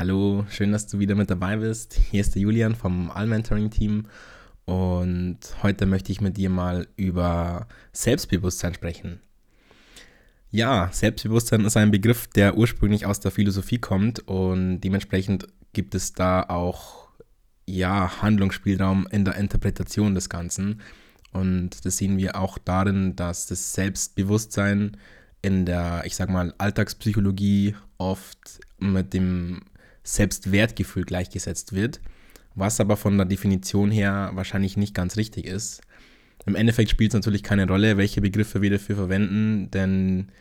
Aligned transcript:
Hallo, 0.00 0.46
schön, 0.48 0.72
dass 0.72 0.86
du 0.86 0.98
wieder 0.98 1.14
mit 1.14 1.28
dabei 1.28 1.58
bist. 1.58 1.92
Hier 1.92 2.22
ist 2.22 2.34
der 2.34 2.40
Julian 2.40 2.74
vom 2.74 3.10
All-Mentoring-Team 3.10 4.06
und 4.64 5.38
heute 5.62 5.84
möchte 5.84 6.10
ich 6.10 6.22
mit 6.22 6.38
dir 6.38 6.48
mal 6.48 6.88
über 6.96 7.68
Selbstbewusstsein 7.92 8.72
sprechen. 8.72 9.20
Ja, 10.50 10.88
Selbstbewusstsein 10.90 11.66
ist 11.66 11.76
ein 11.76 11.90
Begriff, 11.90 12.28
der 12.28 12.56
ursprünglich 12.56 13.04
aus 13.04 13.20
der 13.20 13.30
Philosophie 13.30 13.76
kommt 13.76 14.20
und 14.20 14.80
dementsprechend 14.80 15.48
gibt 15.74 15.94
es 15.94 16.14
da 16.14 16.44
auch 16.44 17.10
ja, 17.66 18.22
Handlungsspielraum 18.22 19.06
in 19.10 19.26
der 19.26 19.34
Interpretation 19.34 20.14
des 20.14 20.30
Ganzen. 20.30 20.80
Und 21.34 21.84
das 21.84 21.98
sehen 21.98 22.16
wir 22.16 22.36
auch 22.36 22.56
darin, 22.56 23.16
dass 23.16 23.48
das 23.48 23.74
Selbstbewusstsein 23.74 24.96
in 25.42 25.66
der, 25.66 26.04
ich 26.06 26.16
sag 26.16 26.30
mal, 26.30 26.54
Alltagspsychologie 26.56 27.74
oft 27.98 28.60
mit 28.78 29.12
dem 29.12 29.60
Selbstwertgefühl 30.14 31.04
gleichgesetzt 31.04 31.72
wird, 31.72 32.00
was 32.54 32.80
aber 32.80 32.96
von 32.96 33.16
der 33.16 33.26
Definition 33.26 33.90
her 33.90 34.30
wahrscheinlich 34.34 34.76
nicht 34.76 34.94
ganz 34.94 35.16
richtig 35.16 35.46
ist. 35.46 35.82
Im 36.46 36.54
Endeffekt 36.54 36.90
spielt 36.90 37.12
es 37.12 37.14
natürlich 37.14 37.42
keine 37.42 37.66
Rolle, 37.66 37.96
welche 37.96 38.20
Begriffe 38.20 38.62
wir 38.62 38.70
dafür 38.70 38.96
verwenden, 38.96 39.70
denn 39.70 40.32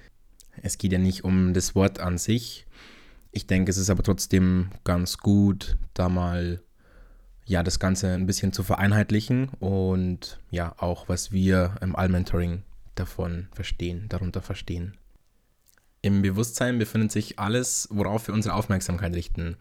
es 0.62 0.78
geht 0.78 0.92
ja 0.92 0.98
nicht 0.98 1.24
um 1.24 1.54
das 1.54 1.76
Wort 1.76 2.00
an 2.00 2.18
sich. 2.18 2.66
Ich 3.32 3.48
denke, 3.48 3.70
es 3.70 3.78
ist 3.78 3.90
aber 3.90 4.04
trotzdem 4.04 4.70
ganz 4.84 5.18
gut, 5.18 5.78
da 5.94 6.10
mal 6.10 6.62
ja 7.46 7.64
das 7.64 7.80
Ganze 7.80 8.14
ein 8.14 8.26
bisschen 8.26 8.54
zu 8.54 8.64
vereinheitlichen 8.64 9.50
und 9.60 10.40
ja 10.52 10.74
auch 10.78 11.10
was 11.10 11.32
wir 11.32 11.76
im 11.82 11.96
Allmentoring 11.96 12.64
davon 12.96 13.48
verstehen, 13.52 14.06
darunter 14.10 14.42
verstehen. 14.42 14.98
Im 16.02 16.22
Bewusstsein 16.22 16.80
befindet 16.80 17.12
sich 17.12 17.40
alles, 17.40 17.88
worauf 17.92 18.28
wir 18.28 18.34
unsere 18.34 18.56
Aufmerksamkeit 18.56 19.14
richten. 19.14 19.58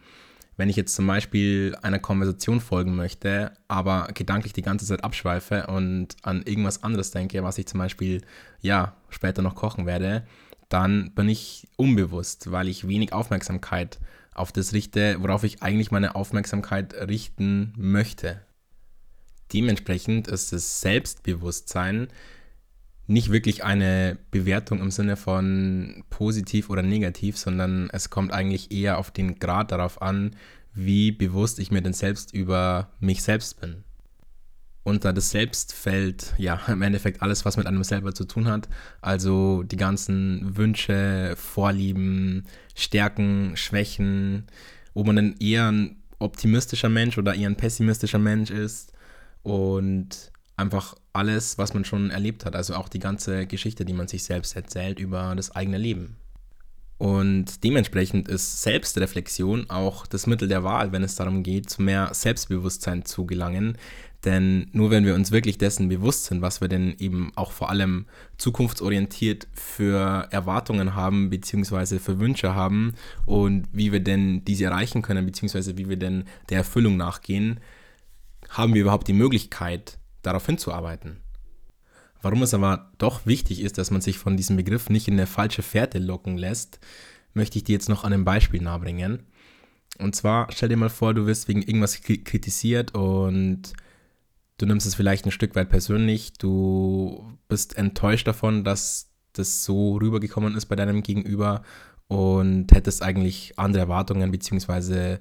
Wenn 0.56 0.68
ich 0.68 0.76
jetzt 0.76 0.94
zum 0.94 1.06
Beispiel 1.06 1.76
einer 1.82 1.98
Konversation 1.98 2.60
folgen 2.60 2.96
möchte, 2.96 3.52
aber 3.68 4.08
gedanklich 4.12 4.52
die 4.52 4.62
ganze 4.62 4.86
Zeit 4.86 5.04
abschweife 5.04 5.68
und 5.68 6.16
an 6.22 6.42
irgendwas 6.42 6.82
anderes 6.82 7.12
denke, 7.12 7.44
was 7.44 7.58
ich 7.58 7.66
zum 7.66 7.78
Beispiel 7.78 8.22
ja 8.60 8.96
später 9.08 9.40
noch 9.42 9.54
kochen 9.54 9.86
werde, 9.86 10.26
dann 10.68 11.12
bin 11.14 11.28
ich 11.28 11.68
unbewusst, 11.76 12.50
weil 12.50 12.68
ich 12.68 12.88
wenig 12.88 13.12
Aufmerksamkeit 13.12 13.98
auf 14.34 14.52
das 14.52 14.72
richte, 14.72 15.16
worauf 15.20 15.44
ich 15.44 15.62
eigentlich 15.62 15.90
meine 15.90 16.14
Aufmerksamkeit 16.14 16.94
richten 16.94 17.72
möchte. 17.76 18.40
Dementsprechend 19.52 20.28
ist 20.28 20.52
das 20.52 20.80
Selbstbewusstsein 20.80 22.08
nicht 23.08 23.32
wirklich 23.32 23.64
eine 23.64 24.18
Bewertung 24.30 24.80
im 24.80 24.90
Sinne 24.90 25.16
von 25.16 26.04
positiv 26.10 26.68
oder 26.68 26.82
negativ, 26.82 27.38
sondern 27.38 27.88
es 27.90 28.10
kommt 28.10 28.32
eigentlich 28.32 28.70
eher 28.70 28.98
auf 28.98 29.10
den 29.10 29.38
Grad 29.38 29.72
darauf 29.72 30.02
an, 30.02 30.36
wie 30.74 31.10
bewusst 31.10 31.58
ich 31.58 31.70
mir 31.70 31.80
denn 31.80 31.94
selbst 31.94 32.34
über 32.34 32.92
mich 33.00 33.22
selbst 33.22 33.60
bin. 33.60 33.82
Unter 34.82 35.14
das 35.14 35.30
Selbst 35.30 35.72
fällt 35.72 36.34
ja 36.36 36.60
im 36.68 36.82
Endeffekt 36.82 37.22
alles, 37.22 37.46
was 37.46 37.56
mit 37.56 37.66
einem 37.66 37.82
selber 37.82 38.14
zu 38.14 38.26
tun 38.26 38.46
hat. 38.46 38.68
Also 39.00 39.62
die 39.62 39.76
ganzen 39.76 40.56
Wünsche, 40.58 41.34
Vorlieben, 41.36 42.44
Stärken, 42.74 43.56
Schwächen, 43.56 44.46
wo 44.92 45.02
man 45.02 45.16
dann 45.16 45.36
eher 45.40 45.72
ein 45.72 45.96
optimistischer 46.18 46.90
Mensch 46.90 47.16
oder 47.16 47.34
eher 47.34 47.48
ein 47.48 47.56
pessimistischer 47.56 48.18
Mensch 48.18 48.50
ist 48.50 48.92
und 49.42 50.30
einfach 50.58 50.94
alles, 51.12 51.58
was 51.58 51.74
man 51.74 51.84
schon 51.84 52.10
erlebt 52.10 52.44
hat. 52.44 52.56
Also 52.56 52.74
auch 52.74 52.88
die 52.88 52.98
ganze 52.98 53.46
Geschichte, 53.46 53.84
die 53.84 53.92
man 53.92 54.08
sich 54.08 54.24
selbst 54.24 54.56
erzählt 54.56 54.98
über 54.98 55.34
das 55.36 55.54
eigene 55.54 55.78
Leben. 55.78 56.16
Und 56.98 57.62
dementsprechend 57.62 58.26
ist 58.26 58.62
Selbstreflexion 58.62 59.70
auch 59.70 60.04
das 60.06 60.26
Mittel 60.26 60.48
der 60.48 60.64
Wahl, 60.64 60.90
wenn 60.90 61.04
es 61.04 61.14
darum 61.14 61.44
geht, 61.44 61.70
zu 61.70 61.80
mehr 61.80 62.12
Selbstbewusstsein 62.12 63.04
zu 63.04 63.24
gelangen. 63.24 63.78
Denn 64.24 64.68
nur 64.72 64.90
wenn 64.90 65.06
wir 65.06 65.14
uns 65.14 65.30
wirklich 65.30 65.58
dessen 65.58 65.88
bewusst 65.88 66.24
sind, 66.24 66.42
was 66.42 66.60
wir 66.60 66.66
denn 66.66 66.96
eben 66.98 67.30
auch 67.36 67.52
vor 67.52 67.70
allem 67.70 68.06
zukunftsorientiert 68.36 69.46
für 69.52 70.26
Erwartungen 70.32 70.96
haben, 70.96 71.30
beziehungsweise 71.30 72.00
für 72.00 72.18
Wünsche 72.18 72.56
haben 72.56 72.94
und 73.26 73.68
wie 73.70 73.92
wir 73.92 74.00
denn 74.00 74.44
diese 74.44 74.64
erreichen 74.64 75.02
können, 75.02 75.24
beziehungsweise 75.24 75.78
wie 75.78 75.88
wir 75.88 75.98
denn 75.98 76.24
der 76.48 76.58
Erfüllung 76.58 76.96
nachgehen, 76.96 77.60
haben 78.48 78.74
wir 78.74 78.82
überhaupt 78.82 79.06
die 79.06 79.12
Möglichkeit, 79.12 79.98
darauf 80.28 80.46
hinzuarbeiten. 80.46 81.20
Warum 82.20 82.42
es 82.42 82.54
aber 82.54 82.92
doch 82.98 83.26
wichtig 83.26 83.60
ist, 83.60 83.78
dass 83.78 83.90
man 83.90 84.00
sich 84.00 84.18
von 84.18 84.36
diesem 84.36 84.56
Begriff 84.56 84.90
nicht 84.90 85.08
in 85.08 85.14
eine 85.14 85.26
falsche 85.26 85.62
Fährte 85.62 85.98
locken 85.98 86.36
lässt, 86.36 86.80
möchte 87.34 87.58
ich 87.58 87.64
dir 87.64 87.72
jetzt 87.72 87.88
noch 87.88 88.04
an 88.04 88.12
einem 88.12 88.24
Beispiel 88.24 88.60
nahebringen. 88.60 89.22
Und 89.98 90.14
zwar 90.14 90.48
stell 90.52 90.68
dir 90.68 90.76
mal 90.76 90.90
vor, 90.90 91.14
du 91.14 91.26
wirst 91.26 91.48
wegen 91.48 91.62
irgendwas 91.62 92.00
kritisiert 92.02 92.94
und 92.94 93.72
du 94.58 94.66
nimmst 94.66 94.86
es 94.86 94.94
vielleicht 94.94 95.24
ein 95.24 95.30
Stück 95.30 95.54
weit 95.54 95.68
persönlich, 95.68 96.32
du 96.34 97.38
bist 97.48 97.76
enttäuscht 97.76 98.26
davon, 98.26 98.64
dass 98.64 99.10
das 99.32 99.64
so 99.64 99.96
rübergekommen 99.96 100.56
ist 100.56 100.66
bei 100.66 100.76
deinem 100.76 101.02
Gegenüber 101.02 101.62
und 102.08 102.72
hättest 102.72 103.02
eigentlich 103.02 103.54
andere 103.56 103.82
Erwartungen, 103.82 104.30
beziehungsweise 104.30 105.20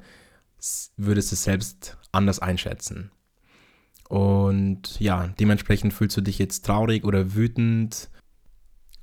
würdest 0.95 1.31
es 1.31 1.43
selbst 1.43 1.97
anders 2.11 2.39
einschätzen. 2.39 3.11
Und 4.07 4.99
ja, 4.99 5.27
dementsprechend 5.39 5.93
fühlst 5.93 6.15
du 6.17 6.21
dich 6.21 6.39
jetzt 6.39 6.65
traurig 6.65 7.03
oder 7.03 7.35
wütend. 7.35 8.09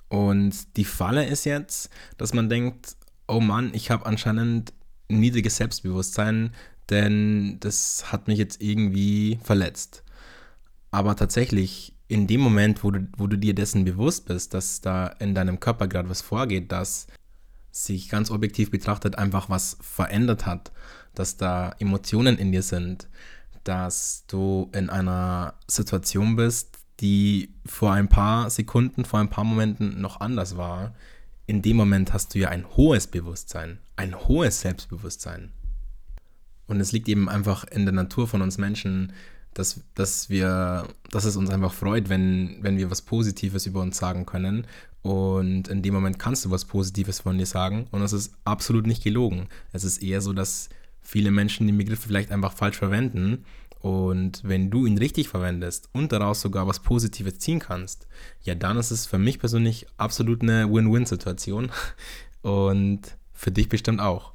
Und 0.09 0.77
die 0.77 0.85
Falle 0.85 1.27
ist 1.27 1.45
jetzt, 1.45 1.91
dass 2.17 2.33
man 2.33 2.49
denkt, 2.49 2.97
oh 3.29 3.41
Mann, 3.41 3.73
ich 3.75 3.91
habe 3.91 4.07
anscheinend 4.07 4.73
ein 5.11 5.21
niedriges 5.21 5.57
Selbstbewusstsein, 5.57 6.53
denn 6.91 7.59
das 7.61 8.13
hat 8.13 8.29
mich 8.29 8.39
jetzt 8.39 8.63
irgendwie 8.63 9.39
verletzt. 9.43 10.03
Aber 10.91 11.17
tatsächlich, 11.17 11.95
in 12.09 12.27
dem 12.27 12.41
Moment, 12.41 12.85
wo 12.85 12.91
du, 12.91 13.09
wo 13.17 13.27
du 13.27 13.37
dir 13.37 13.55
dessen 13.55 13.85
bewusst 13.85 14.27
bist, 14.27 14.55
dass 14.55 14.81
da 14.81 15.09
in 15.09 15.35
deinem 15.35 15.59
Körper 15.61 15.89
gerade 15.89 16.09
was 16.09 16.23
vorgeht, 16.23 16.71
dass 16.71 17.09
sich 17.71 18.09
ganz 18.09 18.31
objektiv 18.31 18.71
betrachtet 18.71 19.19
einfach 19.19 19.51
was 19.51 19.77
verändert 19.81 20.47
hat, 20.47 20.71
dass 21.15 21.37
da 21.37 21.75
Emotionen 21.81 22.39
in 22.39 22.53
dir 22.53 22.63
sind, 22.63 23.09
dass 23.65 24.25
du 24.27 24.71
in 24.73 24.91
einer 24.91 25.55
Situation 25.67 26.37
bist, 26.37 26.79
die 27.01 27.55
vor 27.67 27.93
ein 27.93 28.09
paar 28.09 28.51
Sekunden, 28.51 29.05
vor 29.05 29.21
ein 29.21 29.31
paar 29.31 29.45
Momenten 29.45 30.01
noch 30.01 30.21
anders 30.21 30.57
war. 30.57 30.95
In 31.47 31.61
dem 31.63 31.77
Moment 31.77 32.13
hast 32.13 32.35
du 32.35 32.39
ja 32.39 32.49
ein 32.49 32.67
hohes 32.77 33.07
Bewusstsein, 33.07 33.79
ein 33.97 34.15
hohes 34.29 34.61
Selbstbewusstsein. 34.61 35.51
Und 36.67 36.81
es 36.81 36.93
liegt 36.93 37.09
eben 37.09 37.29
einfach 37.29 37.65
in 37.65 37.85
der 37.85 37.93
Natur 37.93 38.27
von 38.29 38.41
uns 38.41 38.57
Menschen, 38.59 39.13
dass, 39.53 39.81
dass, 39.95 40.31
wir, 40.31 40.89
dass 41.11 41.25
es 41.25 41.37
uns 41.37 41.51
einfach 41.51 41.73
freut, 41.73 42.09
wenn, 42.09 42.59
wenn 42.61 42.77
wir 42.77 42.91
was 42.91 43.03
Positives 43.03 43.67
über 43.67 43.83
uns 43.83 43.99
sagen 43.99 44.27
können. 44.27 44.67
Und 45.03 45.69
in 45.69 45.83
dem 45.83 45.95
Moment 45.95 46.19
kannst 46.19 46.45
du 46.45 46.51
was 46.51 46.65
Positives 46.65 47.21
von 47.21 47.39
dir 47.39 47.47
sagen. 47.47 47.87
Und 47.91 48.03
es 48.03 48.13
ist 48.13 48.35
absolut 48.45 48.87
nicht 48.87 49.05
gelogen. 49.05 49.49
Es 49.73 49.85
ist 49.85 50.03
eher 50.03 50.21
so, 50.21 50.33
dass 50.33 50.71
viele 51.05 51.31
Menschen 51.31 51.67
den 51.67 51.79
Begriff 51.79 52.01
vielleicht 52.01 52.33
einfach 52.33 52.53
falsch 52.53 52.79
verwenden. 52.79 53.45
Und 53.79 54.41
wenn 54.43 54.71
du 54.71 54.87
ihn 54.87 54.97
richtig 54.97 55.29
verwendest 55.29 55.91
und 55.93 56.11
daraus 56.11 56.41
sogar 56.41 56.67
was 56.67 56.81
Positives 56.81 57.39
ziehen 57.39 57.59
kannst, 57.59 58.09
ja, 58.43 58.55
dann 58.55 58.79
ist 58.79 58.91
es 58.91 59.05
für 59.05 59.19
mich 59.19 59.39
persönlich 59.39 59.87
absolut 59.99 60.41
eine 60.41 60.73
Win-Win-Situation 60.73 61.71
und 62.41 63.01
für 63.33 63.51
dich 63.51 63.69
bestimmt 63.69 64.01
auch. 64.01 64.33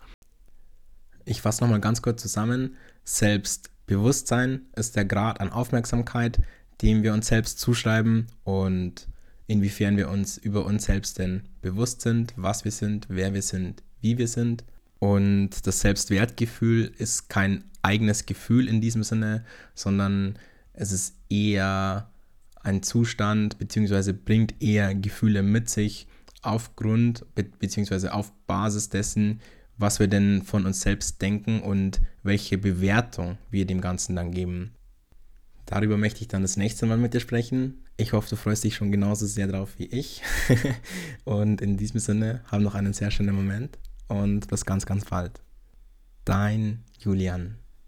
Ich 1.25 1.41
fasse 1.41 1.63
nochmal 1.63 1.79
ganz 1.79 2.03
kurz 2.03 2.21
zusammen. 2.21 2.75
Selbstbewusstsein 3.03 4.67
ist 4.75 4.95
der 4.95 5.05
Grad 5.05 5.41
an 5.41 5.51
Aufmerksamkeit, 5.51 6.39
dem 6.83 7.01
wir 7.01 7.13
uns 7.13 7.27
selbst 7.27 7.59
zuschreiben 7.59 8.27
und 8.43 9.07
inwiefern 9.47 9.97
wir 9.97 10.09
uns 10.09 10.37
über 10.37 10.63
uns 10.65 10.85
selbst 10.85 11.17
denn 11.17 11.41
bewusst 11.63 12.01
sind, 12.01 12.33
was 12.35 12.65
wir 12.65 12.71
sind, 12.71 13.07
wer 13.09 13.33
wir 13.33 13.41
sind, 13.41 13.81
wie 13.99 14.19
wir 14.19 14.27
sind 14.27 14.63
und 14.99 15.65
das 15.65 15.79
Selbstwertgefühl 15.79 16.91
ist 16.97 17.29
kein 17.29 17.63
eigenes 17.81 18.25
Gefühl 18.25 18.67
in 18.67 18.81
diesem 18.81 19.03
Sinne, 19.03 19.45
sondern 19.73 20.37
es 20.73 20.91
ist 20.91 21.15
eher 21.29 22.09
ein 22.61 22.83
Zustand, 22.83 23.57
beziehungsweise 23.57 24.13
bringt 24.13 24.61
eher 24.61 24.93
Gefühle 24.93 25.41
mit 25.41 25.69
sich 25.69 26.07
aufgrund, 26.41 27.25
be 27.35 27.43
beziehungsweise 27.43 28.13
auf 28.13 28.33
Basis 28.45 28.89
dessen, 28.89 29.39
was 29.77 29.99
wir 29.99 30.07
denn 30.07 30.41
von 30.43 30.65
uns 30.65 30.81
selbst 30.81 31.21
denken 31.21 31.61
und 31.61 32.01
welche 32.21 32.57
Bewertung 32.57 33.37
wir 33.49 33.65
dem 33.65 33.79
Ganzen 33.79 34.17
dann 34.17 34.31
geben. 34.31 34.71
Darüber 35.65 35.97
möchte 35.97 36.21
ich 36.21 36.27
dann 36.27 36.41
das 36.41 36.57
nächste 36.57 36.85
Mal 36.85 36.97
mit 36.97 37.13
dir 37.13 37.21
sprechen. 37.21 37.85
Ich 37.95 38.11
hoffe, 38.11 38.29
du 38.29 38.35
freust 38.35 38.65
dich 38.65 38.75
schon 38.75 38.91
genauso 38.91 39.25
sehr 39.25 39.47
drauf 39.47 39.75
wie 39.77 39.85
ich. 39.85 40.21
und 41.23 41.61
in 41.61 41.77
diesem 41.77 41.99
Sinne, 41.99 42.41
hab 42.51 42.59
noch 42.59 42.75
einen 42.75 42.93
sehr 42.93 43.11
schönen 43.11 43.35
Moment 43.35 43.77
und 44.09 44.47
bis 44.47 44.65
ganz, 44.65 44.85
ganz 44.85 45.05
bald. 45.05 45.41
Dein 46.25 46.83
Julian. 46.99 47.57